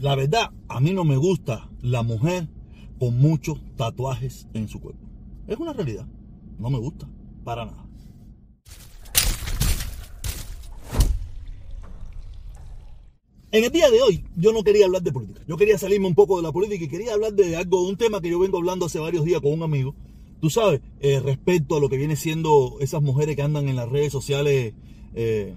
[0.00, 2.48] la verdad, a mí no me gusta la mujer
[2.98, 5.06] con muchos tatuajes en su cuerpo.
[5.46, 6.06] Es una realidad.
[6.58, 7.08] No me gusta.
[7.44, 7.84] Para nada.
[13.50, 15.40] En el día de hoy yo no quería hablar de política.
[15.48, 17.96] Yo quería salirme un poco de la política y quería hablar de algo, de un
[17.96, 19.94] tema que yo vengo hablando hace varios días con un amigo.
[20.40, 23.88] Tú sabes, eh, respecto a lo que viene siendo esas mujeres que andan en las
[23.88, 24.74] redes sociales
[25.14, 25.54] eh,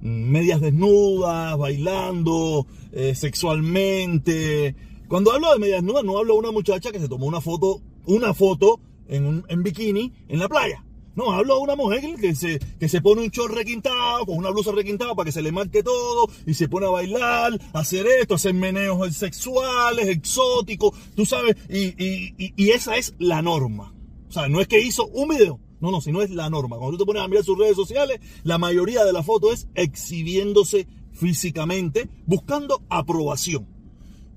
[0.00, 4.74] medias desnudas, bailando eh, sexualmente.
[5.08, 7.80] Cuando hablo de medias desnudas no hablo de una muchacha que se tomó una foto,
[8.06, 10.84] una foto en, un, en bikini en la playa.
[11.18, 14.50] No, hablo de una mujer que se, que se pone un short requintado, con una
[14.50, 18.36] blusa requintada para que se le marque todo, y se pone a bailar, hacer esto,
[18.36, 23.92] hacer meneos sexuales, exóticos, tú sabes, y, y, y, esa es la norma.
[24.28, 26.76] O sea, no es que hizo un video, no, no, si no es la norma.
[26.76, 29.68] Cuando tú te pones a mirar sus redes sociales, la mayoría de la foto es
[29.74, 33.66] exhibiéndose físicamente, buscando aprobación.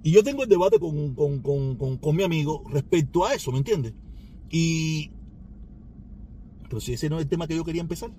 [0.03, 3.59] Y yo tengo el debate con, con, con, con mi amigo respecto a eso, ¿me
[3.59, 3.93] entiendes?
[4.49, 5.11] Y
[6.71, 8.11] pero si ese no es el tema que yo quería empezar.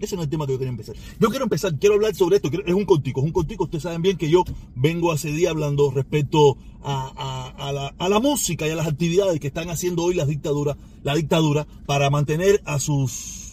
[0.00, 0.94] Ese no es el tema que yo quería empezar.
[1.18, 2.50] Yo quiero empezar, quiero hablar sobre esto.
[2.66, 3.64] Es un contigo, es un contigo.
[3.64, 8.76] Ustedes saben bien que yo vengo hace día hablando respecto a, la, música y a
[8.76, 13.44] las actividades que están haciendo hoy las dictaduras, la dictadura para mantener a sus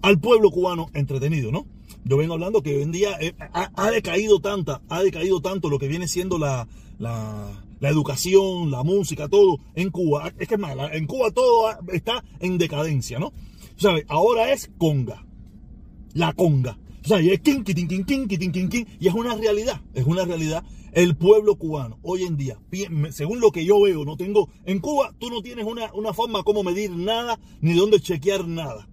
[0.00, 1.66] al pueblo cubano entretenido, ¿no?
[2.04, 5.78] Yo vengo hablando que hoy en día eh, ha, decaído tanta, ha decaído tanto lo
[5.78, 10.32] que viene siendo la, la la educación, la música, todo en Cuba.
[10.38, 13.32] Es que es más, en Cuba todo está en decadencia, ¿no?
[14.08, 15.24] Ahora es conga.
[16.14, 16.78] La conga.
[17.04, 20.64] O sea, y es king, y es una realidad, es una realidad.
[20.92, 22.58] El pueblo cubano, hoy en día,
[23.10, 26.42] según lo que yo veo, no tengo, en Cuba tú no tienes una, una forma
[26.42, 28.88] como medir nada, ni dónde chequear nada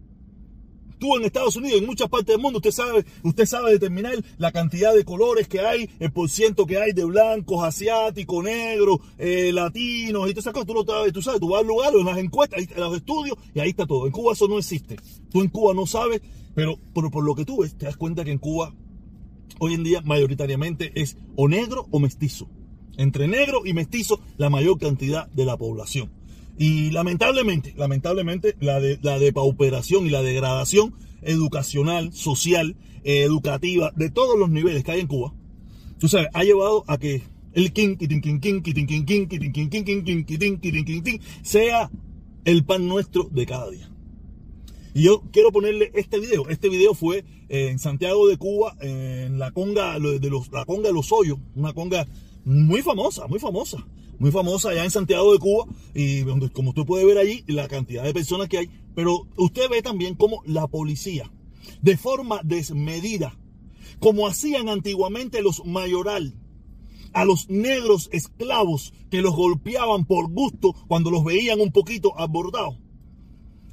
[0.99, 4.51] tú en Estados Unidos, en muchas partes del mundo, usted sabe, usted sabe determinar la
[4.51, 10.29] cantidad de colores que hay, el porciento que hay de blancos, asiáticos, negros, eh, latinos
[10.29, 10.67] y todas esas cosas.
[10.67, 13.37] Tú, lo sabes, tú sabes, tú vas al lugar, en las encuestas, en los estudios
[13.53, 14.05] y ahí está todo.
[14.05, 14.97] En Cuba eso no existe.
[15.31, 16.21] Tú en Cuba no sabes,
[16.53, 18.73] pero, pero por lo que tú ves, te das cuenta que en Cuba
[19.59, 22.47] hoy en día mayoritariamente es o negro o mestizo.
[22.97, 26.11] Entre negro y mestizo la mayor cantidad de la población.
[26.57, 34.09] Y lamentablemente, lamentablemente, la, de, la depauperación y la degradación educacional, social, eh, educativa, de
[34.09, 35.33] todos los niveles que hay en Cuba,
[35.99, 37.23] tú sabes, ha llevado a que
[37.53, 37.97] el king,
[41.41, 41.91] sea
[42.45, 43.89] el pan nuestro de cada día.
[44.93, 46.47] Y yo quiero ponerle este video.
[46.47, 50.87] Este video fue eh, en Santiago de Cuba, en la conga de los, la conga
[50.87, 52.07] de los hoyos, una conga
[52.45, 53.85] muy famosa, muy famosa
[54.19, 58.03] muy famosa allá en Santiago de Cuba, y como usted puede ver allí, la cantidad
[58.03, 61.31] de personas que hay, pero usted ve también como la policía,
[61.81, 63.37] de forma desmedida,
[63.99, 66.35] como hacían antiguamente los mayoral,
[67.13, 72.77] a los negros esclavos que los golpeaban por gusto cuando los veían un poquito abordados.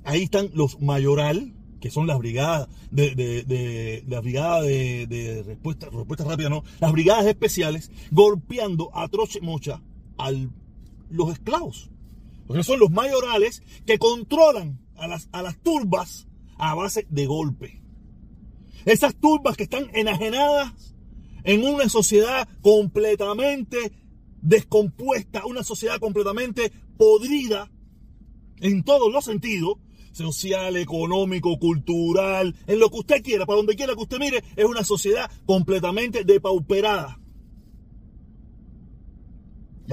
[0.04, 5.88] Ahí están los mayoral, que son las brigadas de, de, de, la brigada de, respuesta,
[5.90, 9.82] respuesta rápida, no, las brigadas especiales, golpeando a troche mocha
[10.18, 10.30] a
[11.10, 11.90] los esclavos.
[12.46, 17.82] Porque son los mayorales que controlan a las, a las turbas a base de golpe.
[18.84, 20.94] Esas turbas que están enajenadas
[21.44, 23.92] en una sociedad completamente
[24.40, 27.70] descompuesta, una sociedad completamente podrida
[28.60, 29.78] en todos los sentidos,
[30.12, 34.64] social, económico, cultural, en lo que usted quiera, para donde quiera que usted mire, es
[34.64, 37.18] una sociedad completamente depauperada.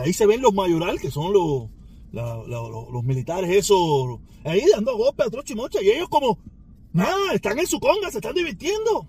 [0.03, 1.69] Ahí se ven los mayoral, que son los,
[2.11, 5.85] los, militares, esos, ahí dando golpes a trocho y.
[5.85, 6.39] Y ellos como,
[6.93, 9.07] nada, están en su conga, se están divirtiendo.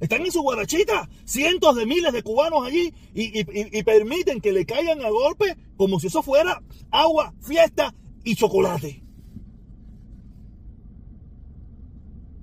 [0.00, 5.04] Están en su guarachita, cientos de miles de cubanos allí y, permiten que le caigan
[5.04, 9.02] a golpe como si eso fuera agua, fiesta y chocolate.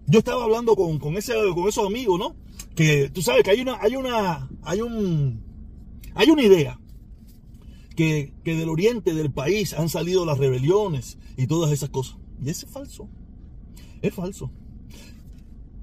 [0.05, 2.35] Yo estaba hablando con, con, ese, con esos amigos, ¿no?
[2.75, 5.43] Que tú sabes que hay una, hay una, hay un,
[6.13, 6.79] hay una idea
[7.97, 12.17] que, del oriente del país han salido las rebeliones y todas esas cosas.
[12.41, 13.09] Y eso es falso.
[14.01, 14.51] Es falso.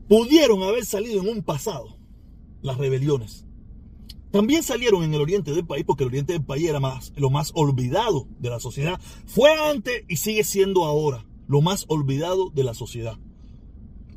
[0.08, 1.98] Pudieron haber salido en un pasado
[2.62, 3.44] las rebeliones.
[4.30, 7.30] También salieron en el oriente del país porque el oriente del país era más, lo
[7.30, 9.00] más olvidado de la sociedad.
[9.26, 13.18] Fue antes y sigue siendo ahora lo más olvidado de la sociedad.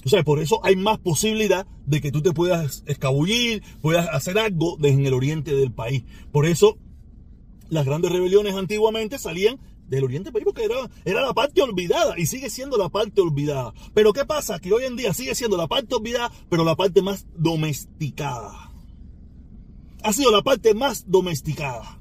[0.06, 4.38] O sea, por eso hay más posibilidad de que tú te puedas escabullir, puedas hacer
[4.38, 6.04] algo desde el oriente del país.
[6.32, 6.78] Por eso
[7.70, 12.26] las grandes rebeliones antiguamente salían del Oriente País porque era, era la parte olvidada y
[12.26, 13.74] sigue siendo la parte olvidada.
[13.94, 14.60] Pero ¿qué pasa?
[14.60, 18.72] Que hoy en día sigue siendo la parte olvidada, pero la parte más domesticada.
[20.04, 22.00] ha sido la parte más domesticada.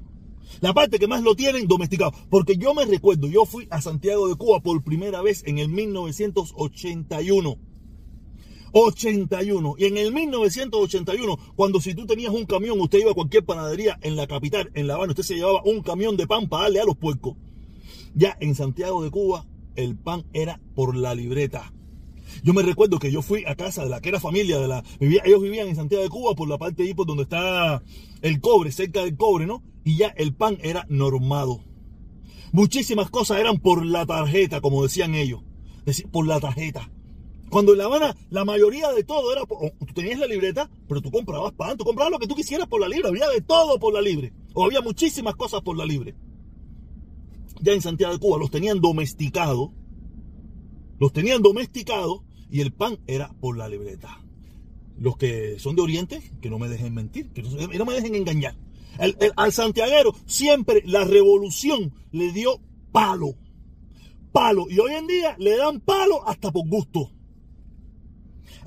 [0.59, 2.13] La parte que más lo tienen domesticado.
[2.29, 5.69] Porque yo me recuerdo, yo fui a Santiago de Cuba por primera vez en el
[5.69, 7.57] 1981.
[8.77, 9.75] 81.
[9.77, 13.97] Y en el 1981, cuando si tú tenías un camión, usted iba a cualquier panadería
[14.01, 16.81] en la capital, en La Habana, usted se llevaba un camión de pan para darle
[16.81, 17.35] a los puercos.
[18.13, 19.45] Ya en Santiago de Cuba,
[19.75, 21.73] el pan era por la libreta.
[22.43, 24.83] Yo me recuerdo que yo fui a casa de la que era familia de la.
[24.99, 27.81] ellos vivían en Santiago de Cuba por la parte de ahí por donde está
[28.21, 29.63] el cobre, cerca del cobre, ¿no?
[29.83, 31.63] Y ya el pan era normado.
[32.51, 35.41] Muchísimas cosas eran por la tarjeta, como decían ellos.
[36.11, 36.91] por la tarjeta.
[37.49, 41.11] Cuando en La Habana la mayoría de todo era, tú tenías la libreta, pero tú
[41.11, 43.93] comprabas pan, tú comprabas lo que tú quisieras por la libre, había de todo por
[43.93, 46.15] la libre, o había muchísimas cosas por la libre.
[47.61, 49.69] Ya en Santiago de Cuba los tenían domesticados,
[50.99, 52.21] los tenían domesticados
[52.51, 54.23] y el pan era por la libreta.
[54.99, 58.55] Los que son de Oriente, que no me dejen mentir, que no, me dejen engañar.
[59.35, 62.59] al santiaguero siempre la revolución le dio
[62.91, 63.35] palo.
[64.31, 64.65] Palo.
[64.69, 67.11] Y hoy en día le dan palo hasta por gusto.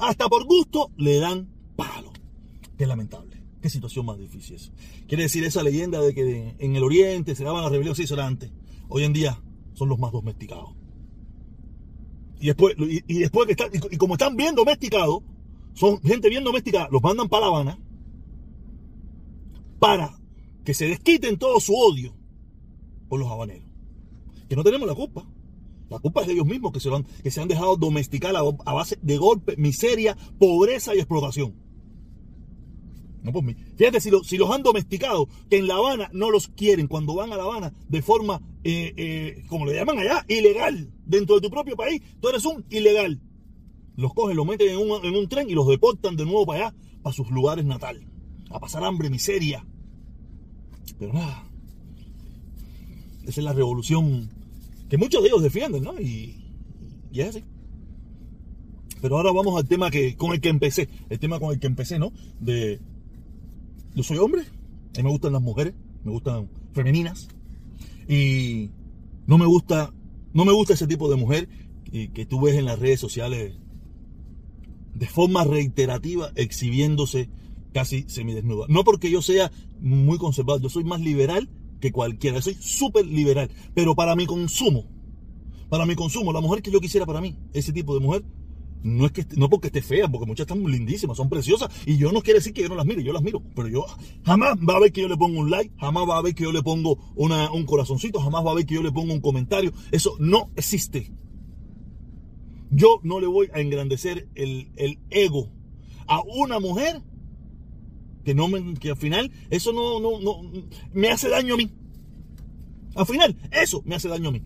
[0.01, 2.13] Hasta por gusto le dan palo.
[2.77, 3.43] Qué lamentable.
[3.61, 4.73] Qué situación más difícil es.
[5.07, 8.15] Quiere decir esa leyenda de que en el Oriente se daban las rebeliones, sí, eso
[8.15, 8.51] era antes.
[8.89, 9.41] Hoy en día
[9.75, 10.71] son los más domesticados.
[12.41, 15.23] Y después, y, después que están, y, como están bien domesticados,
[15.75, 17.79] son gente bien domesticada, los mandan para La Habana
[19.79, 20.19] para
[20.65, 22.15] que se desquiten todo su odio
[23.09, 23.69] por los habaneros.
[24.49, 25.27] Que no tenemos la culpa.
[25.91, 28.73] La culpa es de ellos mismos que se, han, que se han dejado domesticar a,
[28.73, 31.55] base de golpe, miseria, pobreza y explotación.
[33.23, 33.55] No por mí.
[33.77, 37.33] Fíjate, si, si, los han domesticado, que en La Habana no los quieren, cuando van
[37.33, 41.51] a La Habana de forma, eh, eh, como le llaman allá, ilegal, dentro de tu
[41.51, 43.21] propio país, tú eres un ilegal.
[43.97, 46.69] Los cogen, los meten en un, en un tren y los deportan de nuevo para
[46.69, 48.05] allá, para sus lugares natales,
[48.49, 49.67] a pasar hambre, miseria.
[50.99, 51.45] Pero nada,
[53.25, 54.40] esa es la revolución
[54.91, 55.99] que muchos de ellos defienden, ¿no?
[56.01, 56.53] Y,
[57.13, 57.45] y, es así.
[59.01, 61.69] Pero ahora vamos al tema que, con el que empecé, el tema con el que
[61.69, 62.13] empecé, ¿no?
[62.41, 62.81] De,
[63.95, 67.29] yo soy hombre, a mí me gustan las mujeres, me gustan femeninas,
[68.09, 68.71] y
[69.27, 69.95] no me gusta,
[70.35, 71.49] no me gusta ese tipo de mujer
[71.85, 73.55] que, que tú ves en las redes sociales
[74.95, 77.31] de forma reiterativa exhibiéndose
[77.73, 78.67] casi semidesnuda.
[78.69, 81.49] No porque yo sea muy conservador, yo soy más liberal
[81.81, 82.41] que cualquiera.
[82.43, 83.51] Soy súper liberal.
[83.75, 84.85] Pero para mi consumo,
[85.69, 88.25] para mi consumo, la mujer que yo quisiera para mí, ese tipo de mujer,
[88.83, 92.13] no es que no porque esté fea, porque muchas están lindísimas, son preciosas, y yo
[92.13, 93.85] no quiero decir que yo no las mire, yo las miro, pero yo
[94.25, 96.45] jamás va a ver que yo le pongo un like, jamás va a ver que
[96.45, 99.73] yo le pongo un corazoncito, jamás va a ver que yo le pongo un comentario.
[99.93, 101.13] Eso no existe.
[102.71, 105.51] Yo no le voy a engrandecer el ego
[106.07, 107.03] a una mujer
[108.25, 110.51] que no me, que al final eso no, no, no,
[110.93, 111.71] me hace daño a mí.
[112.95, 114.43] Al final, eso me hace daño a mí.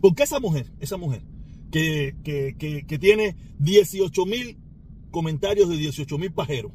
[0.00, 1.22] Porque esa mujer, esa mujer,
[1.70, 4.58] que, que, tiene 18 mil
[5.10, 6.72] comentarios de 18 mil pajeros,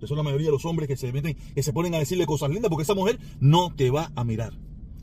[0.00, 2.26] que son la mayoría de los hombres que se meten, que se ponen a decirle
[2.26, 4.52] cosas lindas, porque esa mujer no te va a mirar.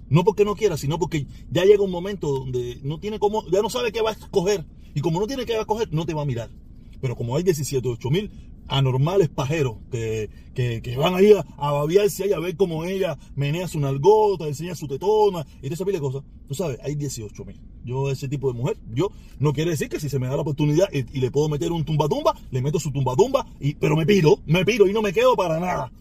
[0.10, 3.62] No porque no quiera, sino porque ya llega un momento donde no tiene cómo, ya
[3.62, 4.66] no sabe qué va a escoger.
[4.96, 6.50] Y como no tiene qué va a escoger, no te va a mirar.
[7.00, 8.32] Pero como hay 17, 8 mil
[8.70, 13.68] anormales pajeros que, que, van ahí a, a babiarse ahí a ver cómo ella menea
[13.68, 16.24] su nalgota, enseña su tetona y toda esa pila de cosas.
[16.48, 17.60] Tú sabes, hay 18 mil.
[17.84, 20.42] Yo, ese tipo de mujer, yo no quiere decir que si se me da la
[20.42, 24.40] oportunidad y, le puedo meter un tumba-tumba, le meto su tumba-tumba, y, pero me pido,
[24.46, 25.92] me pido y no me quedo para nada.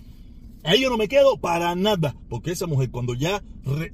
[0.65, 3.43] Ahí yo no me quedo para nada, porque esa mujer cuando ya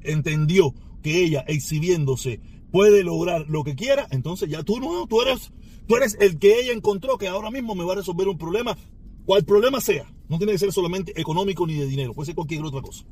[0.02, 2.40] entendió que ella exhibiéndose
[2.74, 5.52] puede lograr lo que quiera, entonces ya tú no, tú eres
[5.86, 8.76] Tú eres el que ella encontró que ahora mismo me va a resolver un problema,
[9.26, 10.10] cual problema sea.
[10.28, 13.04] No tiene que ser solamente económico ni de dinero, puede ser cualquier otra cosa.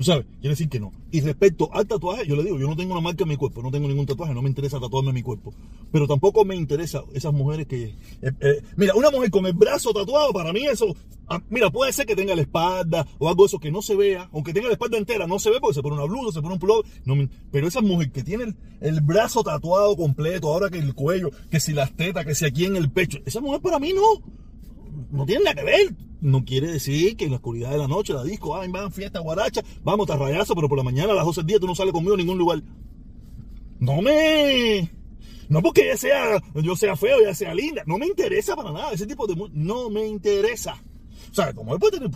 [0.00, 0.24] ¿Tú sabes?
[0.40, 0.94] Quiere decir que no.
[1.10, 3.60] Y respecto al tatuaje, yo le digo, yo no tengo una marca en mi cuerpo,
[3.60, 5.52] no tengo ningún tatuaje, no me interesa tatuarme en mi cuerpo.
[5.92, 7.84] Pero tampoco me interesa esas mujeres que...
[8.22, 10.96] Eh, eh, mira, una mujer con el brazo tatuado, para mí eso...
[11.28, 14.30] Ah, mira, puede ser que tenga la espalda o algo eso que no se vea,
[14.32, 16.54] aunque tenga la espalda entera, no se ve porque se pone una blusa, se pone
[16.54, 17.28] un pullover.
[17.52, 21.74] Pero esa mujer que tiene el, brazo tatuado completo, ahora que el cuello, que si
[21.74, 24.22] las tetas, que si aquí en el pecho, esa mujer para mí no,
[25.10, 28.12] no tiene nada que ver no quiere decir que en la oscuridad de la noche,
[28.12, 31.40] la disco, ah, van, fiesta, guaracha, vamos, rayazo, pero por la mañana a las 12
[31.40, 32.62] del día tú no sales conmigo a ningún lugar.
[33.78, 34.90] No me...
[35.48, 38.92] No porque ella sea, yo sea feo, ella sea linda, no me interesa para nada,
[38.92, 39.34] ese tipo de...
[39.52, 40.80] No me interesa.
[41.30, 42.10] O sea, como él puede tener...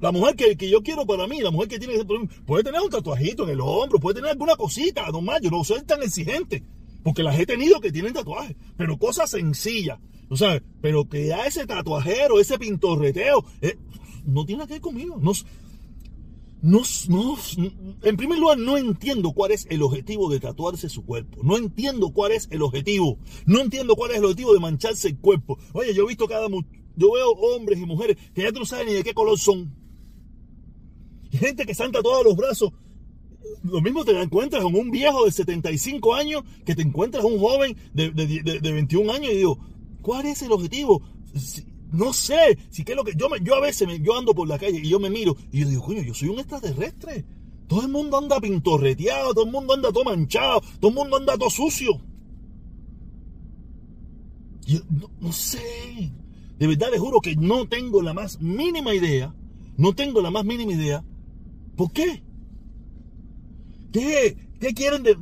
[0.00, 2.64] La mujer que, que, yo quiero para mí, la mujer que tiene ese problema, puede
[2.64, 6.02] tener un tatuajito en el hombro, puede tener alguna cosita, nomás, yo no soy tan
[6.02, 6.62] exigente.
[7.04, 10.00] Porque las he tenido que tienen tatuajes, pero cosas sencillas.
[10.28, 10.62] ¿tú sabes?
[10.80, 13.78] Pero que a ese tatuajero, ese pintorreteo, eh,
[14.24, 15.18] no tiene que ver conmigo.
[15.20, 15.32] No,
[16.62, 17.36] no, no,
[18.02, 21.40] en primer lugar, no entiendo cuál es el objetivo de tatuarse su cuerpo.
[21.42, 23.18] No entiendo cuál es el objetivo.
[23.46, 25.58] No entiendo cuál es el objetivo de mancharse el cuerpo.
[25.72, 26.48] Oye, yo he visto cada...
[26.96, 29.74] Yo veo hombres y mujeres que ya no saben ni de qué color son.
[31.32, 32.72] Gente que se han tatuado los brazos.
[33.62, 37.76] Lo mismo te encuentras con un viejo de 75 años que te encuentras un joven
[37.92, 39.58] de, de 21 años y digo,
[40.02, 41.02] ¿cuál es el objetivo?
[41.92, 44.48] No sé, si qué es lo que yo me, yo a veces yo ando por
[44.48, 47.24] la calle y yo me miro y yo digo, coño, yo soy un extraterrestre.
[47.68, 51.38] Todo el mundo anda pintorreteado, todo el mundo anda todo manchado, todo el mundo anda
[51.38, 52.00] todo sucio.
[54.66, 54.80] Yo
[55.20, 56.12] no, sé.
[56.58, 59.34] De verdad les juro que no tengo la más mínima idea.
[59.76, 61.04] No tengo la más mínima idea.
[61.76, 62.22] ¿Por qué?
[63.94, 65.16] ¿Qué, qué quieren de,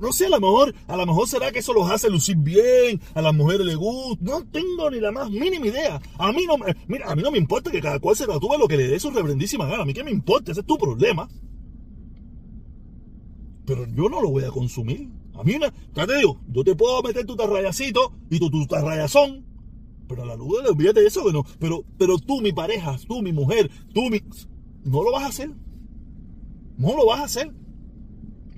[0.00, 3.00] no sé, a lo mejor, a lo mejor será que eso los hace lucir bien,
[3.14, 6.00] a las mujeres les gusta, no tengo ni la más mínima idea.
[6.18, 6.56] A mí no,
[6.88, 8.98] mira, a mí no me importa que cada cual se tatúe lo que le dé
[8.98, 11.28] su reverendísima gana, a mí qué me importa, ese es tu problema.
[13.66, 15.08] Pero yo no lo voy a consumir.
[15.34, 18.66] A mí, una, ya te digo, yo te puedo meter tu tarrayacito y tu, tu
[18.66, 19.46] tarrayazón,
[20.08, 21.44] pero a la luz de olvídate de eso, que no.
[21.60, 24.20] Pero, pero tú, mi pareja, tú, mi mujer, tú, mi.
[24.82, 25.50] No lo vas a hacer.
[26.78, 27.52] No lo vas a hacer.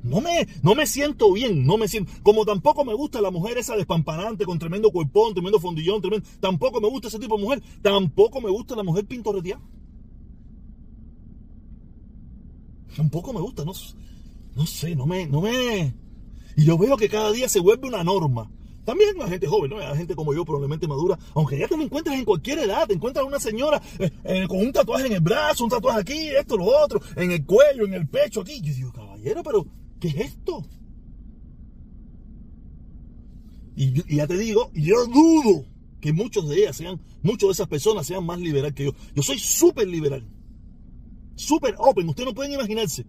[0.03, 2.11] No me, no me siento bien, no me siento.
[2.23, 6.27] Como tampoco me gusta la mujer esa despampanante con tremendo cuerpón, tremendo fondillón, tremendo.
[6.41, 7.63] Tampoco me gusta ese tipo de mujer.
[7.83, 9.61] Tampoco me gusta la mujer pintorreteada.
[12.97, 13.73] Tampoco me gusta, no,
[14.57, 15.95] no sé, no me, no me.
[16.57, 18.51] Y yo veo que cada día se vuelve una norma.
[18.85, 19.79] También la gente joven, ¿no?
[19.79, 22.95] La gente como yo, probablemente madura, aunque ya te lo encuentras en cualquier edad, te
[22.95, 26.57] encuentras una señora eh, eh, con un tatuaje en el brazo, un tatuaje aquí, esto,
[26.57, 28.61] lo otro, en el cuello, en el pecho, aquí.
[28.61, 29.67] Yo digo, caballero, pero
[30.01, 30.67] ¿Qué es esto?
[33.77, 35.65] Y, ya te digo, yo dudo
[36.01, 38.93] que muchos de ellas sean, muchos de esas personas sean más liberal que yo.
[39.15, 40.27] Yo soy súper liberal.
[41.35, 42.09] Súper open.
[42.09, 43.07] Ustedes no pueden imaginarse.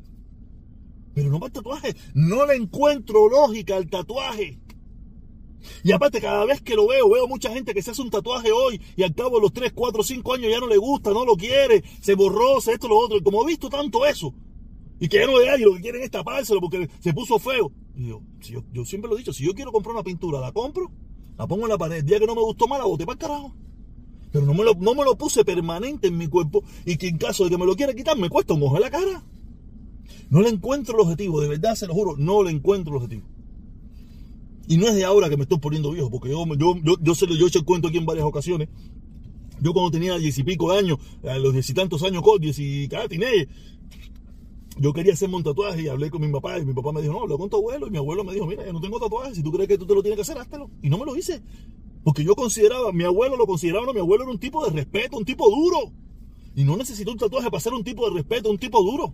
[1.13, 1.95] Pero no para el tatuaje.
[2.13, 4.59] No le encuentro lógica al tatuaje.
[5.83, 8.51] Y aparte, cada vez que lo veo, veo mucha gente que se hace un tatuaje
[8.51, 11.23] hoy y al cabo de los 3, 4, 5 años ya no le gusta, no
[11.23, 13.17] lo quiere, se borró, se esto, lo otro.
[13.17, 14.33] Y como he visto tanto eso,
[15.01, 17.71] y que ya no hay, y lo que quieren es tapárselo porque se puso feo.
[17.95, 18.21] Y yo,
[18.71, 20.91] yo, siempre lo he dicho, si yo quiero comprar una pintura, la compro,
[21.39, 21.97] la pongo en la pared.
[21.97, 23.55] El día que no me gustó más, la boté para el carajo.
[24.31, 27.17] Pero no me, lo, no me lo puse permanente en mi cuerpo y que en
[27.17, 29.25] caso de que me lo quiera quitar, me cuesta un la cara.
[30.29, 33.27] No le encuentro el objetivo, de verdad se lo juro, no le encuentro el objetivo.
[34.67, 37.15] Y no es de ahora que me estoy poniendo viejo, porque yo, yo, yo, yo,
[37.15, 38.69] se, yo he cuento aquí en varias ocasiones.
[39.59, 42.87] Yo cuando tenía diez y pico años, a los diez y tantos años, diez y
[42.87, 43.07] cada
[44.81, 47.13] yo quería hacerme un tatuaje y hablé con mi papá y mi papá me dijo,
[47.13, 49.35] no, hablo con tu abuelo y mi abuelo me dijo, mira, yo no tengo tatuaje,
[49.35, 50.71] si tú crees que tú te lo tienes que hacer, háztelo.
[50.81, 51.43] Y no me lo hice.
[52.03, 55.17] Porque yo consideraba, mi abuelo lo consideraba, no, mi abuelo era un tipo de respeto,
[55.17, 55.91] un tipo duro.
[56.55, 59.13] Y no necesito un tatuaje para ser un tipo de respeto, un tipo duro.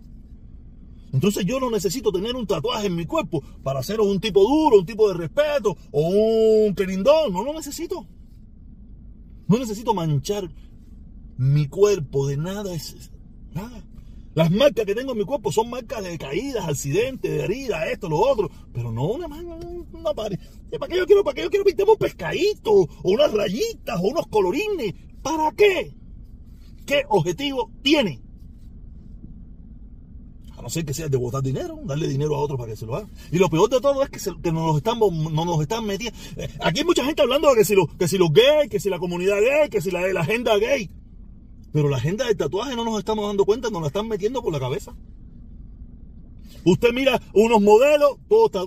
[1.12, 4.78] Entonces yo no necesito tener un tatuaje en mi cuerpo para ser un tipo duro,
[4.78, 7.30] un tipo de respeto o un querindón.
[7.32, 8.06] No lo necesito.
[9.46, 10.50] No necesito manchar
[11.36, 12.72] mi cuerpo de nada.
[13.52, 13.84] Nada.
[14.38, 18.08] Las marcas que tengo en mi cuerpo son marcas de caídas, accidentes, de heridas, esto,
[18.08, 18.48] lo otro.
[18.72, 20.38] Pero no una, una, pared.
[20.78, 24.02] ¿Para qué yo quiero, para qué yo quiero pintar un pescadito, o unas rayitas, o
[24.06, 24.94] unos colorines?
[25.22, 25.92] ¿Para qué?
[26.86, 28.22] ¿Qué objetivo tiene?
[30.56, 32.86] A no ser que sea de botar dinero, darle dinero a otro para que se
[32.86, 33.08] lo haga.
[33.32, 36.16] Y lo peor de todo es que, que nos, están, no nos están metiendo.
[36.36, 38.78] Eh, aquí hay mucha gente hablando de que si, lo, que si los gays, que
[38.78, 40.88] si la comunidad gay, que si la, la agenda gay.
[41.78, 44.52] Pero la agenda del tatuaje no nos estamos dando cuenta, nos la están metiendo por
[44.52, 44.96] la cabeza.
[46.64, 48.16] Usted mira unos modelos,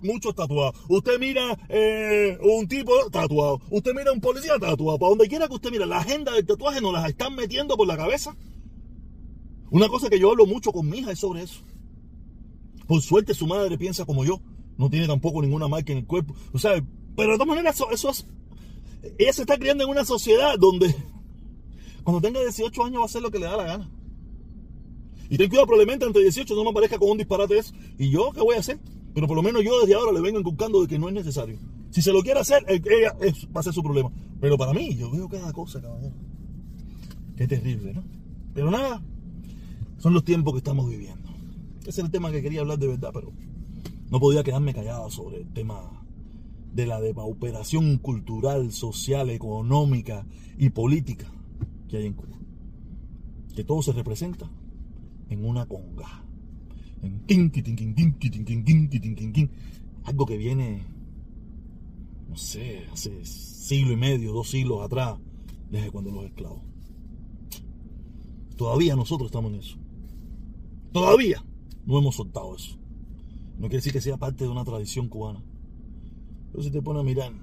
[0.02, 0.80] muchos tatuados.
[0.88, 3.60] Usted mira eh, un tipo tatuado.
[3.70, 4.98] Usted mira un policía tatuado.
[4.98, 7.86] Para donde quiera que usted mire, la agenda del tatuaje nos la están metiendo por
[7.86, 8.34] la cabeza.
[9.72, 11.60] Una cosa que yo hablo mucho con mi hija es sobre eso.
[12.88, 14.40] Por suerte su madre piensa como yo.
[14.78, 16.34] No tiene tampoco ninguna marca en el cuerpo.
[16.54, 16.82] O sea,
[17.18, 18.26] pero de todas maneras eso, eso es...
[19.20, 20.96] Ella se está criando en una sociedad donde
[22.04, 23.90] cuando tenga 18 años va a hacer lo que le da la gana.
[25.30, 27.74] Y ten cuidado, probablemente entre 18 no me aparezca con un disparate eso.
[27.98, 28.80] ¿Y yo qué voy a hacer?
[29.14, 31.58] Pero por lo menos yo desde ahora le vengo inculcando de que no es necesario.
[31.90, 33.16] Si se lo quiere hacer, ella
[33.56, 34.12] va a ser su problema.
[34.40, 36.16] Pero para mí, yo veo cada cosa, caballero.
[37.38, 38.04] Qué terrible, ¿no?
[38.54, 39.02] Pero nada,
[40.00, 41.30] son los tiempos que estamos viviendo.
[41.82, 43.32] Ese es el tema que quería hablar de verdad, pero
[44.10, 46.04] no podía quedarme callado sobre el tema
[46.74, 50.26] de la depauperación cultural, social, económica
[50.58, 51.32] y política
[51.92, 52.40] que hay en Cuba.
[53.56, 54.50] Que todo se representa
[55.30, 56.24] en una conga.
[57.04, 57.24] En
[60.04, 60.86] algo que viene
[62.32, 65.20] no sé, hace siglo y medio, dos siglos atrás,
[65.70, 66.62] desde cuando los esclavos.
[68.56, 69.78] Todavía nosotros estamos en eso.
[70.94, 71.44] Todavía
[71.86, 72.78] no hemos soltado eso.
[73.56, 75.44] No quiere decir que sea parte de una tradición cubana.
[76.54, 77.34] Pero si te pones a mirar,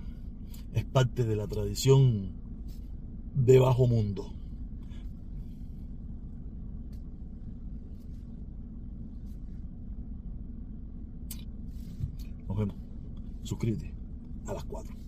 [0.73, 2.33] es parte de la tradición
[3.35, 4.33] de bajo mundo.
[12.48, 12.77] Nos vemos.
[13.43, 13.95] Suscríbete
[14.47, 14.95] a las 4.
[14.95, 15.08] Nos vemos.